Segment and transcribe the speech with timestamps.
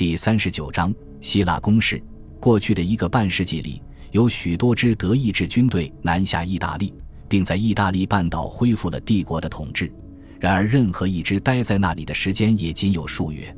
[0.00, 2.02] 第三十九章希腊攻势。
[2.40, 6.94] 过去的一个半世纪里，有许多支德意志军队南下意大利，
[7.28, 9.92] 并在意大利半岛恢复了帝国的统治。
[10.38, 13.54] 然而，任何一支待在那里的时间也仅有数月。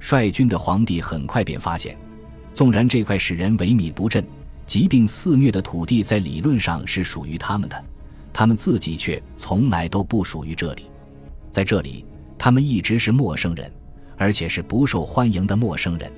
[0.00, 1.96] 率军的皇帝很快便发现，
[2.52, 4.26] 纵然这块使人萎靡不振、
[4.66, 7.84] 疾病肆虐的土地在理论上是属于他们的，
[8.32, 10.90] 他们自己却从来都不属于这里。
[11.48, 12.04] 在这里，
[12.36, 13.70] 他们一直是陌生人，
[14.16, 16.10] 而且是不受欢迎的陌生人。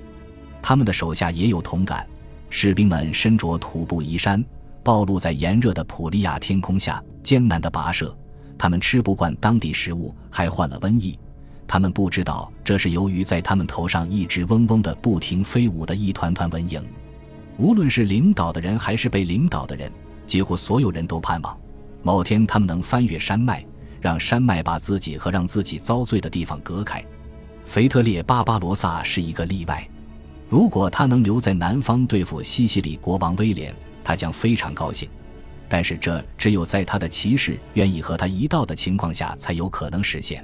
[0.62, 2.06] 他们的手下也有同感，
[2.50, 4.44] 士兵们身着土布衣衫，
[4.82, 8.16] 暴露在炎热的普利亚天空下，艰难地跋涉。
[8.58, 11.18] 他们吃不惯当地食物，还患了瘟疫。
[11.66, 16.82] 他们不知道，这是由于在他们头上一直嗡嗡的不停飞舞的一团团蚊蝇。
[17.58, 19.92] 无论是领导的人还是被领导的人，
[20.26, 21.56] 几乎所有人都盼望，
[22.02, 23.64] 某天他们能翻越山脉，
[24.00, 27.04] 让山脉把自己和让自己遭罪的地方隔开。
[27.68, 29.86] 腓特烈·巴巴罗萨是一个例外。
[30.48, 35.06] 如果他能留在南方对付西西里国王威廉，他将非常高兴。
[35.68, 40.42] 但是这只有在他的骑士愿意和他一道的情况下才有可能实现。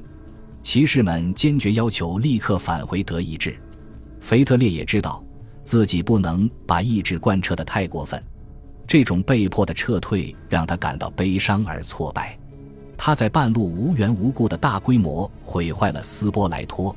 [0.62, 3.56] 骑士们坚决要求立刻返回德意志。
[4.20, 5.24] 腓特烈也知道
[5.64, 8.22] 自己不能把意志贯彻的太过分，
[8.86, 12.38] 这种被迫的撤退让他感到悲伤而挫败。
[12.98, 16.94] 他在半路无缘无故的大规模毁坏了斯波莱托，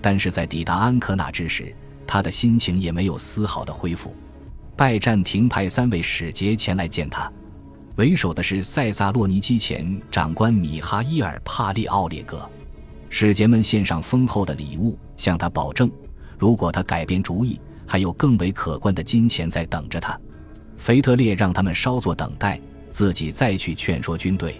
[0.00, 1.74] 但是在抵达安科纳之时。
[2.10, 4.16] 他的心情也没有丝毫的恢复。
[4.74, 7.30] 拜占庭派三位使节前来见他，
[7.96, 12.48] 为首的是塞萨洛尼基前长官米哈伊尔·帕利奥列格。
[13.10, 15.90] 使节们献上丰厚的礼物，向他保证，
[16.38, 20.18] 如果他改变主意，还有更为可观的金钱在等着他。
[20.78, 22.58] 腓特烈让他们稍作等待，
[22.90, 24.58] 自己再去劝说军队。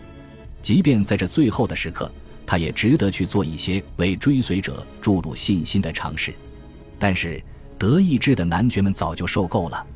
[0.61, 2.13] 即便在这最后的时刻，
[2.49, 6.35] 他也值得去做一些为追随者注入信心的尝试。
[6.99, 7.45] 但是，
[7.77, 9.87] 德意志的男爵们早就受够了。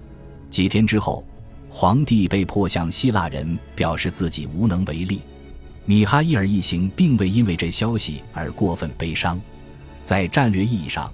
[0.50, 1.25] 几天之后，
[1.70, 5.22] 皇帝被迫向希腊人表示自己无能为力。
[5.87, 9.41] 米哈伊尔一行并未因为这消息而过分悲伤。
[10.04, 11.10] 在战略意义上，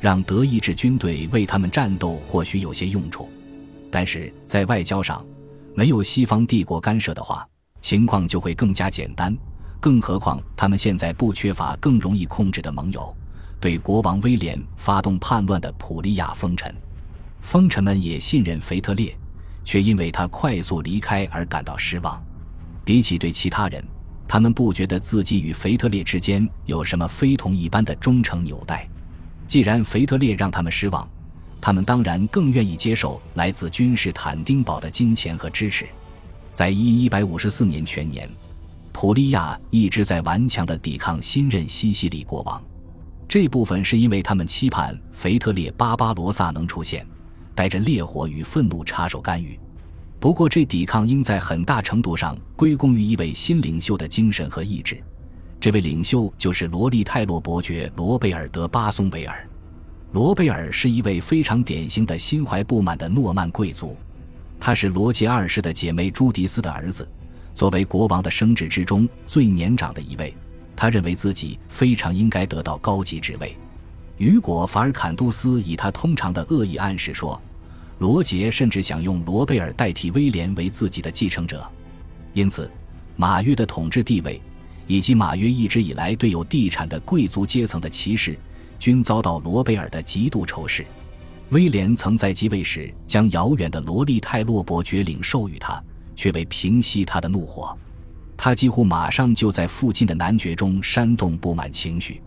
[0.00, 3.28] 让德意志军队为他们战斗或许有些用处；
[3.90, 5.26] 但是在外交上，
[5.74, 7.44] 没有西方帝国干涉的话，
[7.80, 9.36] 情况就会更加简单。
[9.86, 13.16] 更何况，他们现在不缺乏更容易控制的盟友。
[13.60, 16.74] 对国王威廉发动叛乱的普利亚封臣，
[17.40, 19.16] 封臣们也信任腓特烈，
[19.64, 22.20] 却因为他快速离开而感到失望。
[22.84, 23.80] 比起对其他人，
[24.26, 28.88] 他们不觉得自己与腓特烈之间有什么非同一般的忠诚纽带。
[29.46, 31.08] 既然腓特烈让他们失望，
[31.60, 35.86] 他们当然更愿意接受来自君士坦丁堡的金钱和支持。
[36.52, 38.28] 在一一百五十四年全年，
[38.98, 42.64] 普利亚一直在顽强地抵抗新任西西里国王。
[43.28, 47.06] 这部分是因为他们期盼腓特烈巴巴罗萨能出现，
[47.54, 49.60] 带着烈火与愤怒插手干预。
[50.18, 54.98] 不过，这抵抗应在很大程度上归功于一位新领袖的精神和意志。
[55.60, 59.46] 这位领袖就是罗利泰洛伯爵罗贝尔德巴松维尔。
[60.12, 63.94] 罗贝尔是一位非常典型的心怀不满的诺曼贵族，
[64.58, 67.06] 他是罗杰二世的姐妹朱迪斯的儿子，
[67.56, 70.32] 作为国王的生殖之中最年长的一位。
[70.76, 73.56] 他认为自己非常应该得到高级职位。
[74.18, 77.40] 雨果·法尔坎杜斯以他通常的恶意暗示说，
[77.98, 81.66] 罗杰甚至想用罗贝尔代替威廉为自己的继承者。
[82.34, 82.70] 因此，
[83.16, 84.38] 马约的统治地位，
[84.86, 88.38] 以及马约一直以来对有地产的贵族阶层的歧视，
[88.78, 90.84] 均遭到罗贝尔的极度仇视。
[91.50, 95.82] 威廉曾在继位时将遥远的罗利泰洛伯爵领授予他，
[96.16, 97.76] 却未平息他的怒火。
[98.36, 102.20] 他几乎马上就在附近的男爵中煽动不满情绪。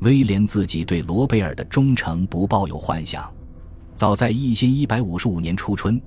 [0.00, 3.32] 威廉自己对罗贝尔的忠诚不抱有幻想。
[3.94, 5.98] 早在一千一百五十五年初春，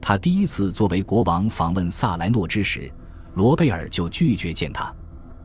[0.00, 2.88] 他第一次作为国王访问萨莱诺之时，
[3.34, 4.94] 罗贝尔就拒绝见他。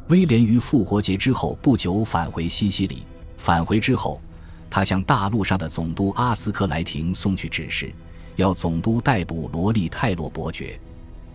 [0.09, 3.03] 威廉于复活节之后不久返回西西里。
[3.37, 4.21] 返回之后，
[4.69, 7.91] 他向大陆上的总督阿斯克莱廷送去指示，
[8.35, 10.79] 要总督逮捕罗利泰洛伯爵。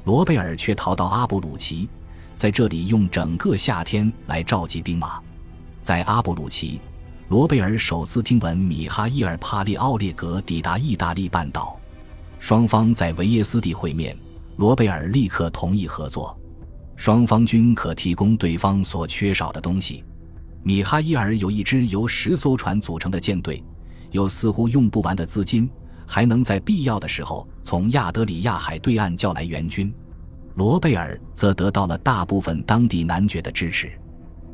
[0.05, 1.89] 罗贝尔却逃到阿布鲁奇。
[2.35, 5.21] 在这里用整个夏天来召集兵马，
[5.81, 6.81] 在阿布鲁奇，
[7.29, 11.79] 罗贝尔首次听闻米哈伊尔·帕利奥列格抵达意大利半岛，
[12.41, 14.17] 双方在维耶斯蒂会面，
[14.57, 16.37] 罗贝尔立刻同意合作，
[16.97, 20.03] 双方均可提供对方所缺少的东西。
[20.63, 23.63] 米哈伊尔有一支由十艘船组成的舰队，
[24.11, 25.69] 有似乎用不完的资金，
[26.12, 29.91] 还能在必要的时候从亚德里亚海对岸叫来援军。
[30.56, 33.91] 罗贝尔则得到了大部分当地男爵的支持，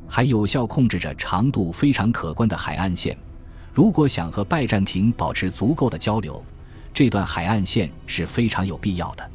[0.06, 3.18] 还有效控制着长度非常可观的海岸线。
[3.74, 6.40] 如果想和拜占庭保持足够的交流，
[6.94, 9.30] 这段海岸线是非常有必要的。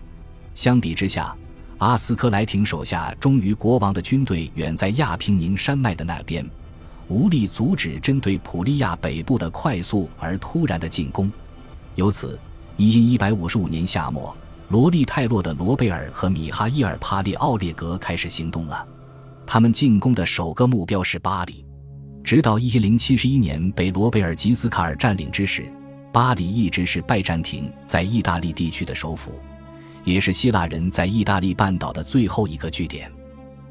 [0.54, 1.36] 相比之下，
[1.80, 6.50] 阿斯科莱廷手下忠于国王的军队远在亚平宁山脉的那边，
[7.10, 11.30] 无力阻止针对普利亚北部的快速而突然的进攻。
[11.96, 12.40] 由此，
[12.78, 14.36] 一因一百五十五年夏末，
[14.70, 18.88] 罗利泰洛的罗贝尔和米哈伊尔帕列奥列格开始行动了。
[19.46, 21.64] 他们进攻的首个目标是巴黎。
[22.24, 25.72] 直到一零七十一年被罗贝尔吉斯卡尔占领之时，
[26.12, 29.34] 巴黎一直是拜占庭在意大利地区的首府，
[30.04, 33.12] 也是希腊人在意大利半岛的最后一个据点。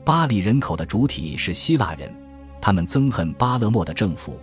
[0.04, 2.12] 巴黎人口的主体是希腊人，
[2.60, 4.38] 他们憎恨巴勒莫的政府，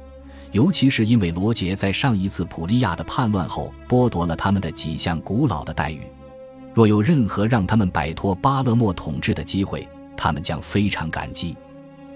[0.52, 6.02] 尤其是因为罗杰在上一次普利亚的叛乱后剥夺了他们的几项古老的待遇。
[6.74, 11.56] 若有任何让他们摆脱巴勒莫统治的机会，他们将非常感激。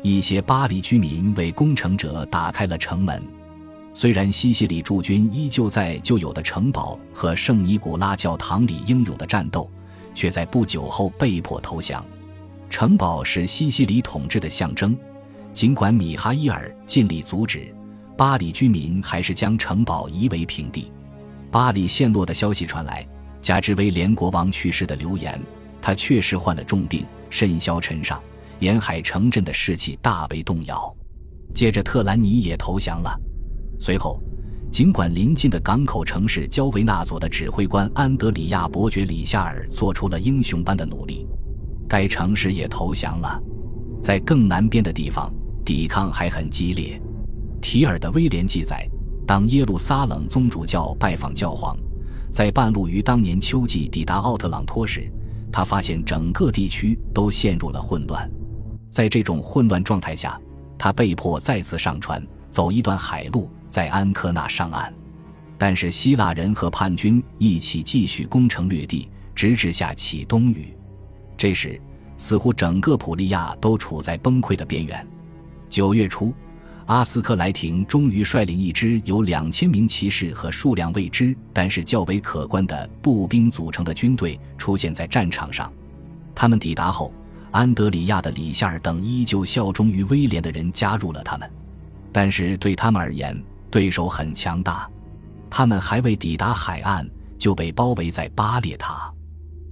[0.01, 3.21] 一些巴黎居民为攻城者打开了城门，
[3.93, 9.69] 虽然西西里驻军依旧在旧有的城堡和圣尼古拉教堂里英勇的战斗，
[10.13, 12.03] 却在不久后被迫投降。
[12.69, 14.97] 城堡是西西里统治的象征，
[15.53, 17.73] 尽管米哈伊尔尽力阻止，
[18.15, 20.91] 巴黎居民还是将城堡夷为平地。
[21.51, 23.07] 巴黎陷落的消息传来，
[23.41, 25.39] 加之威廉国王去世的流言，
[25.81, 28.21] 他确实患了重病，甚嚣尘上。
[28.59, 30.95] 沿海城镇的士气大为动摇，
[31.53, 33.19] 接着特兰尼也投降了。
[33.79, 34.21] 随后，
[34.71, 41.27] 尽管邻近的港口城市焦维纳佐的指挥官安德里亚伯爵里夏尔做出了英雄般的努力，
[41.89, 43.41] 该城市也投降了。
[44.01, 45.33] 在更南边的地方，
[45.65, 47.01] 抵抗还很激烈。
[47.63, 48.85] 提尔的威廉记载，
[49.25, 51.77] 当耶路撒冷宗主教拜访教皇，
[52.29, 55.09] 在半路于当年秋季抵达奥特朗托时，
[55.49, 58.29] 他发现整个地区都陷入了混乱。
[58.91, 60.39] 在这种混乱状态下，
[60.77, 62.21] 他被迫再次上船，
[62.51, 64.93] 走一段海路，在安科纳上岸。
[65.57, 70.75] 但是希腊人和叛军一起继续攻城略地，直至下起冬雨。
[71.37, 71.79] 这时，
[72.17, 75.07] 似乎整个普利亚都处在崩溃的边缘。
[75.69, 76.33] 九月初，
[76.85, 85.71] 阿斯克莱廷终于率领一支由两千名骑士和数量未知但是较为可观的步兵组成的军队出现在战场上。
[86.35, 87.13] 他们抵达后。
[87.51, 91.47] 安德里亚的里夏尔等依旧效忠于威廉的人加入了他们，
[92.11, 93.39] 但是对他们而言，
[93.69, 94.89] 对手很强大。
[95.51, 97.07] 他们还未抵达海岸，
[97.37, 99.13] 就被包围在巴列塔。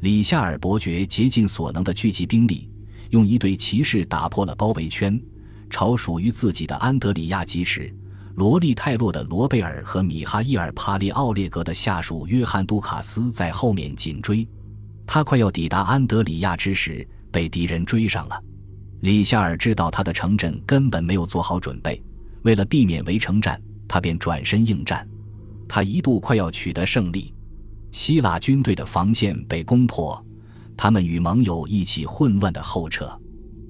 [0.01, 2.69] 里夏尔伯爵竭尽所能地聚集兵力，
[3.09, 5.19] 用一队骑士打破了包围圈，
[5.71, 7.91] 朝属于自己的安德里亚疾驰。
[8.35, 14.47] 罗利泰洛的罗贝尔和米哈伊尔帕利奥列格的下属约翰杜卡斯在后面紧追。
[15.07, 17.07] 他快要抵达安德里亚之时。
[17.33, 18.43] 被敌人追上了，
[18.99, 22.03] 李夏尔知道他的城镇根本没有做好准备，
[22.41, 23.57] 为了避免围城战，
[23.87, 25.07] 他便转身应战。
[25.65, 27.33] 他一度快要取得胜利，
[27.89, 30.21] 希腊军队的防线被攻破，
[30.75, 33.09] 他们与盟友一起混乱的后撤。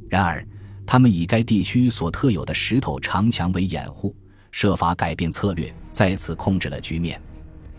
[0.09, 0.44] 然而，
[0.92, 4.14] 他们以该地区所特有的石头长墙为掩护，
[4.52, 7.18] 设法改变策略，再次控制了局面。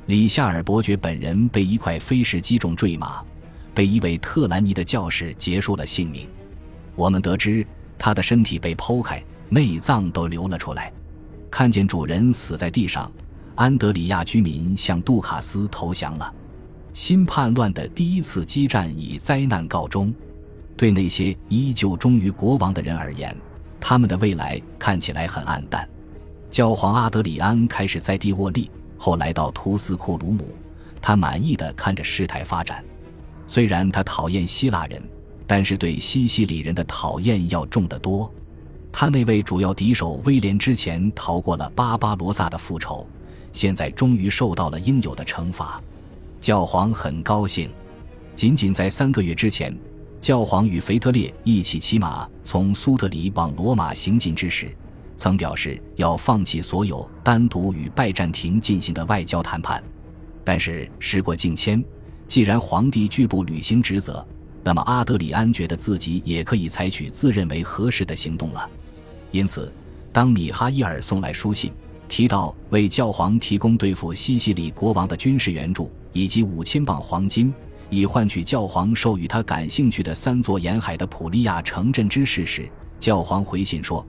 [0.06, 3.22] 李夏尔伯爵本人被一块飞石击中坠马。
[3.74, 6.26] 被一位特兰尼的教士结束了性命。
[6.96, 7.66] 我们得知
[7.98, 10.90] 他的身体被剖开，内脏都流了出来。
[11.50, 13.12] 看见主人死在地上，
[13.56, 16.34] 安德里亚居民向杜卡斯投降了。
[16.94, 20.14] 新叛乱的第一次激战以灾难告终。
[20.76, 23.36] 对那些依旧忠于国王的人而言，
[23.80, 25.88] 他们的未来看起来很暗淡。
[26.50, 30.54] 教皇阿德里安开始在蒂沃利，后来到图斯库鲁姆。
[31.00, 32.84] 他满意的看着事态发展。
[33.46, 35.02] 虽然他讨厌希腊人，
[35.46, 38.32] 但是对西西里人的讨厌要重得多。
[38.92, 43.06] 他那位主要敌手威廉之前逃过了巴巴罗萨的复仇，
[43.52, 45.82] 现在终于受到了应有的惩罚。
[46.40, 47.70] 教皇很高兴。
[48.36, 49.76] 仅仅在三个月之前，
[50.22, 54.72] 教皇与腓特烈一起骑马从苏特里往罗马行进之时，
[55.16, 59.82] 曾表示要放弃所有单独与拜占庭进行的外交谈判。
[60.44, 61.84] 但是时过境迁。
[62.28, 64.24] 既然皇帝拒不履行职责，
[64.62, 68.70] 那么阿德里安觉得自己也可以采取自认为合适的行动了。
[69.32, 69.70] 因此，
[70.12, 71.72] 当米哈伊尔送来书信，
[72.08, 77.52] 提到为教皇提供对付西西里国王的军事援助以及五千磅黄金，
[77.92, 82.66] 以换取教皇授予他感兴趣的三座沿海的普利亚城镇之事时，
[82.98, 84.02] 教皇回信说，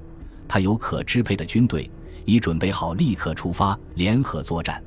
[0.48, 1.92] 他有可支配的军队，
[2.24, 4.82] 已准备好立刻出发联合作战。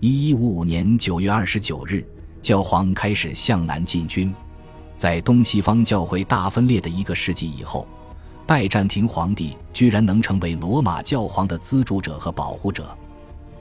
[0.00, 2.02] 一一五五年九月二十九日。
[2.40, 4.34] 教皇开始向南进军，
[4.96, 7.86] 在东西方教会大分裂的一个世纪以后，
[8.46, 12.96] 拜占庭皇帝居然能成为罗马教皇的资助者和保护者。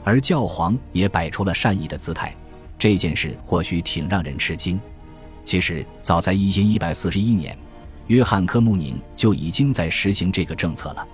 [0.06, 2.34] 而教皇也摆出了善意的姿态。
[2.80, 4.80] 这件事或许挺让人吃惊。
[5.46, 7.56] 其实，早在一千一百四十一年，
[8.08, 11.08] 约翰科穆宁就已经在实行这个政策了。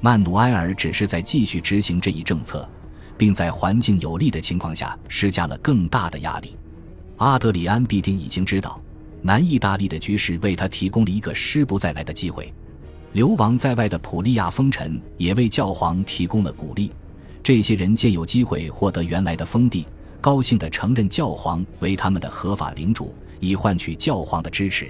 [0.00, 2.68] 曼努埃尔只是在继续执行这一政策，
[3.16, 6.56] 并在环境有利的情况下施加了更大的压力。
[7.18, 8.80] 阿德里安必定已经知道，
[9.20, 12.52] 南意大利的局势为他提供了一个失不再来的机会。
[13.12, 16.90] 流亡在外的普利亚封臣也为教皇提供了鼓励，
[17.42, 19.86] 这些人借有机会获得原来的封地，
[20.22, 24.88] 高兴地承认教皇为他们的合法领主，以换取教皇的支持。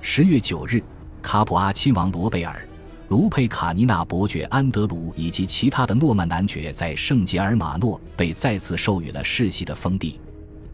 [0.00, 0.80] 十月九日，
[1.20, 2.66] 卡普阿亲王罗贝尔、
[3.08, 10.20] 卢佩卡尼纳伯爵安德鲁以及其他的诺曼男爵在圣杰尔马诺被再次授予了世袭的封地。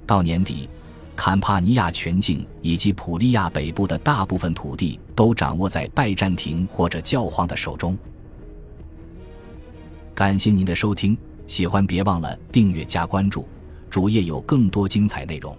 [0.06, 0.68] 到年底。
[1.18, 7.96] 坎帕尼亚全境以及普利亚北部的大部分土地都掌握在拜占庭或者教皇的手中。
[10.14, 13.48] 感谢您的收听，喜欢别忘了订阅加关注，
[13.96, 15.56] 主页有更多精彩内容。